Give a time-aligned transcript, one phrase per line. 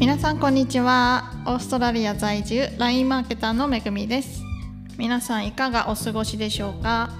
[0.00, 1.30] 皆さんこんにちは。
[1.44, 4.42] オーストラリア在住 LINE マーケターのめぐみです。
[4.96, 7.10] 皆さんいかがお過ごしでしょうか、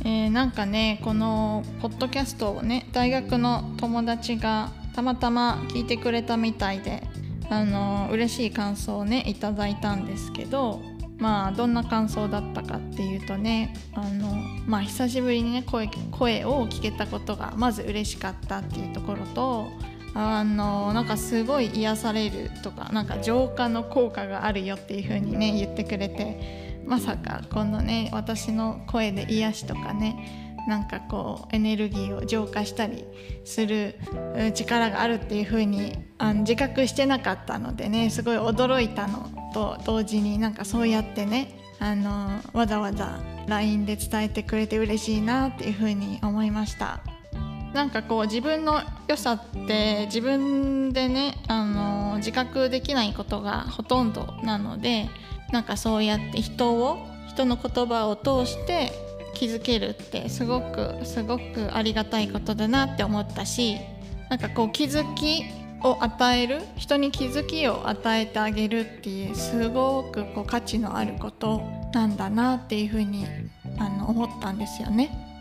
[0.00, 7.04] えー、なんかねこのポッドキャストをね大学の友達がたまたま聞いてくれたみたいで
[7.50, 10.82] あの嬉しい感想をねいただいたんですけど
[11.18, 14.34] まあどんな感想だったかっていうとねあの
[14.66, 19.68] まあ久しぶりにね声声を聞けたことがまず嬉しかったっていうところと
[20.14, 33.04] あのなんかすごい癒されるとかなんか浄化の効果があるよっていう風にね言ってくれてまさかこのね私の声で癒しとかねなんかこうエネルギーを浄化したり
[33.44, 33.96] する
[34.54, 47.00] 力があるっていう風にあに自覚してなかったのでねすごい驚いたのと同時になんかそうやってねあのわざわざ LINE で伝えてくれて嬉しいなっていう風に思いました。
[47.74, 55.10] なんかこう自分の良さって自分でねあの自覚できないことがほとんどなので
[55.50, 58.92] なんかそうやって人を人の言葉を通して
[59.34, 63.78] 気づけるってすごくすごくありがたいことだなって思ったし
[64.30, 65.42] なんかこう気づき
[65.82, 71.60] を与える人に気づきを与えてあげるっていうすごくこう価値のあること
[71.92, 73.26] なんだなっていうふうに
[73.78, 75.33] あの思ったんですよね。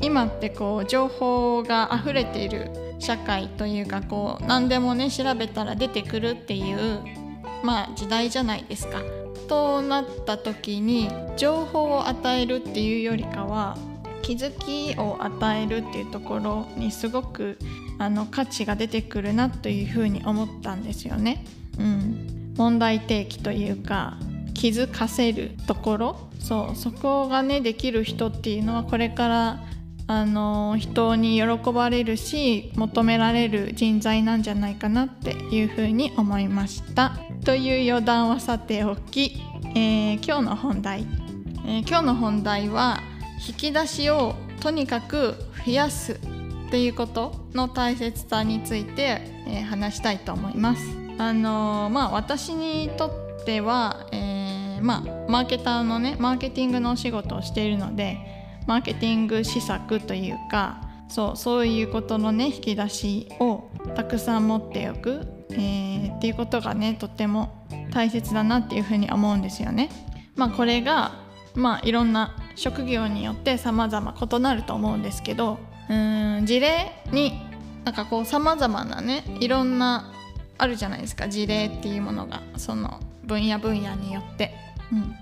[0.00, 7.00] 今ってこう情報が溢れている社会というかこう何でもね調べたら出てくるっていう
[7.62, 9.02] まあ時代じゃないですか。
[9.48, 13.78] となった時に情報を与えるっていうよりかは
[14.20, 17.58] 気づきを与えるっていうところにすごく
[17.98, 21.44] あの価値が出てくるなというふうに思ったんですよね。
[21.78, 24.18] うん、問題提起というか
[24.52, 29.64] 気づかせるところそうそこがねできる人っていうのはこれから
[30.10, 37.12] あの人に喜ばれるし求められる人材なんじゃないかなっていうふうに思いました。
[37.44, 39.40] という余談はさておき、
[39.74, 41.06] えー、今日の本題、
[41.66, 43.00] えー、今日の本題は
[43.46, 45.34] 引き出しをとにかく
[45.64, 50.82] 増やすっていうことの大切さについて、えー、話したいと思います。
[51.18, 53.08] あのまあ私にと
[53.40, 58.37] っては、えまあ、マーケターのねマーケティングのお仕事をしているので
[58.68, 69.88] マーケティング施策というかそうそういうことのね引き出しをたくさん持っておく、えー、っていうことがねとっても大切だなっていうふうに思うんですよね。
[70.36, 71.12] まあ、これが、
[71.54, 75.58] まあ、いろんな職業によって様々異なると思うんですけど
[75.88, 77.40] うん事例に
[77.84, 80.12] なんかこう様々なねいろんな
[80.58, 81.28] あるじゃないですか。
[81.28, 84.54] 事例っていうものがその分野分野によって、
[84.92, 85.14] うん、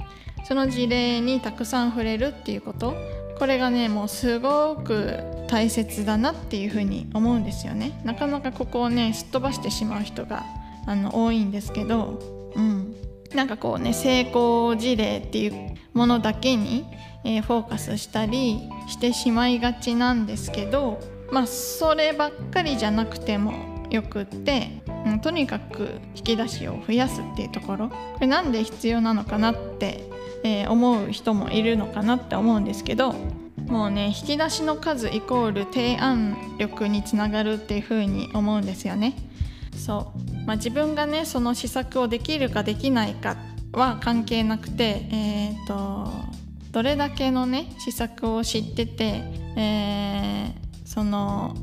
[0.44, 2.96] その事例にたくさん触れるっていうこと
[3.38, 8.00] これがねもうすごく大切だなっていうふうに思うんですよね。
[8.04, 10.44] なかなかここをねすっ飛ばしてしまう人が
[10.86, 12.94] あの多いんですけど、うん、
[13.34, 16.84] なんかこうね成功事例っていうものだけに、
[17.24, 27.88] えー、フォーカスしたりしてしまいがちなんですけどまあそればっかりじゃなくてもよくって、うん、とにかく引き出しを増やすっていうところ。
[27.88, 33.14] これなんで必要なのかなってえー、思う人もいるのかなって思うんですけど
[33.66, 39.14] もうね引き出しの数イコール提案力につながるっていう風に思うんですよね。
[39.76, 43.36] そう、まあ、自分がねその施策をできるかできないか
[43.72, 46.10] は関係なくて、えーと、
[46.72, 49.22] どれだけのね施策を知ってて、
[49.56, 51.54] えー、その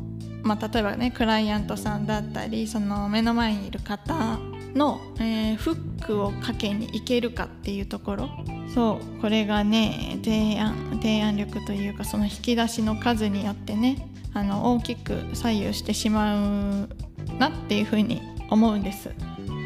[0.43, 4.37] まあ、例えばねクライアントさんだったりその目の前にいる方
[4.75, 8.29] の、えー、フックをかけにいけるかっていうところ
[8.73, 16.89] そうこれがね提案提案力というかその引き出しの数によってねあの大きく左右してしまう
[17.37, 19.11] なっていうふうに思うんです。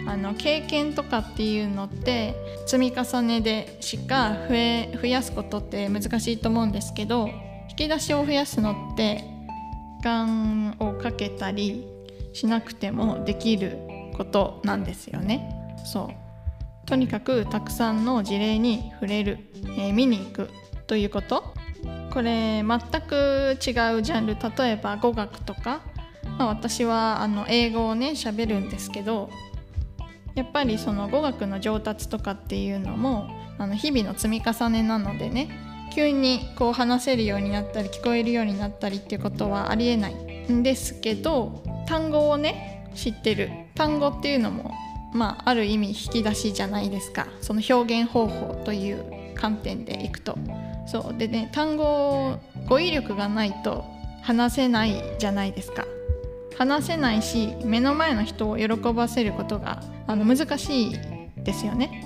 [0.08, 2.34] あの経験とかっていうのって
[2.66, 7.30] 積み重ねでしか増え増やすことって難しいと思うんですけど
[7.70, 9.26] 引き出しを増やすのって
[9.98, 11.86] 時間をかけたり
[12.32, 13.80] しなくてもできる
[14.18, 15.78] ことなんですよね。
[15.86, 16.88] そう。
[16.88, 19.40] とにかくたくさんの事例に触れる、
[19.78, 20.50] えー、見に行く
[20.88, 21.54] ということ。
[22.12, 24.36] これ全く違うジャンル。
[24.36, 25.82] 例えば語学とか、
[26.38, 29.30] まあ、私はあの英語をね喋るんですけど
[30.36, 35.50] やっぱりその語学の上達とかっていうのもあの日々の積み重ねなのでね
[35.94, 43.67] 急にこう話せるようになったり聞こえるようになったりっていうことはありえないんですけど単語をね知ってる。
[43.78, 44.74] 単語っていうのも
[45.14, 47.28] まあ、ある意味引き出しじゃないですか。
[47.42, 50.38] その表現方法という観点でいくと。
[50.86, 51.18] そう。
[51.18, 52.38] でね単語
[52.68, 53.86] 語彙力がないと
[54.22, 55.86] 話せないじゃないですか。
[56.58, 61.00] 話せないし目の前の人を喜ばせることがあの難しい
[61.38, 62.04] ですよね。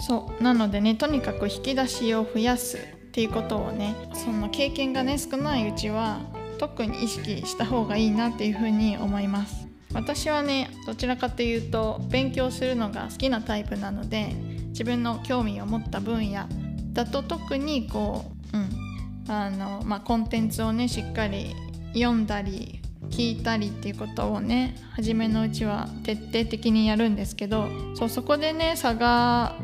[0.00, 0.42] そう。
[0.42, 2.80] なのでねとにかく引き出しを増やすっ
[3.12, 6.20] ていうことをねその経験がね少ないうちは
[6.58, 9.69] 特に意識した方がいいなっていうふうに思います。
[9.92, 14.34] 私はねどちらかというと勉強するのが好きなタイプなので
[14.68, 16.46] 自分の興味を持った分野
[16.92, 18.90] だと特にこう、うん
[19.28, 21.54] あのまあ、コンテンツをねしっかり
[21.94, 29.56] 読んだり聞いたりっていうことをね初めのうちは徹底的にやるんですけどそうそこでね差が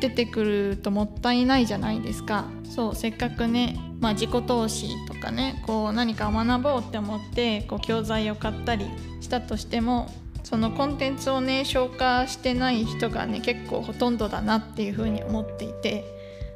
[0.00, 2.46] 出てくるともったいないじゃないですか。
[2.64, 8.86] そうせっかくね、まあ、自己投資とかねこう何か学ぼうって思ってこう教材を買ったり
[9.20, 10.08] したとしても
[10.44, 16.04] そのコンテンツをね消化してない人がね結構ほとんどだなっていうふうに思っていて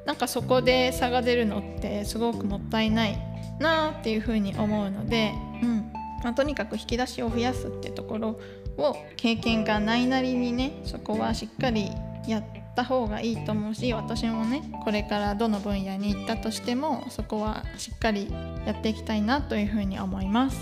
[0.06, 3.18] なんかそこで差が出るのってすごくもったいない
[3.58, 5.32] なっていうふうに思うので、
[5.62, 5.92] うん。
[6.24, 8.40] まあ、とにかく引き出しを増やすってところ
[8.78, 11.90] を経験がないなりにねそこはしっかり
[12.26, 18.28] やってった方がいいと思うし私もねこれからどの分野に行ったとしてもそこはしっかり
[18.66, 20.58] やっていきたいなというふうに思います。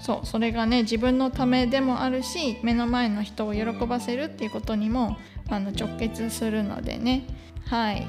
[0.00, 5.16] そうそれがね自分のためでもあるし目の前の人を喜ばせるっていうことにも
[5.48, 7.26] あの直結するのでね
[7.66, 8.06] はい